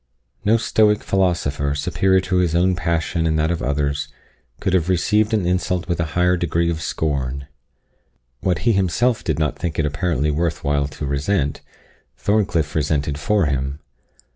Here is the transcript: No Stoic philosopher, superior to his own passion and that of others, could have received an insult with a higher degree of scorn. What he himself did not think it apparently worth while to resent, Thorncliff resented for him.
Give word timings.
No 0.43 0.57
Stoic 0.57 1.03
philosopher, 1.03 1.75
superior 1.75 2.21
to 2.21 2.37
his 2.37 2.55
own 2.55 2.75
passion 2.75 3.27
and 3.27 3.37
that 3.37 3.51
of 3.51 3.61
others, 3.61 4.07
could 4.59 4.73
have 4.73 4.89
received 4.89 5.31
an 5.31 5.45
insult 5.45 5.87
with 5.87 5.99
a 5.99 6.05
higher 6.17 6.35
degree 6.37 6.71
of 6.71 6.81
scorn. 6.81 7.45
What 8.39 8.65
he 8.65 8.71
himself 8.71 9.23
did 9.23 9.37
not 9.37 9.59
think 9.59 9.77
it 9.77 9.85
apparently 9.85 10.31
worth 10.31 10.63
while 10.63 10.87
to 10.87 11.05
resent, 11.05 11.61
Thorncliff 12.17 12.73
resented 12.73 13.19
for 13.19 13.45
him. 13.45 13.77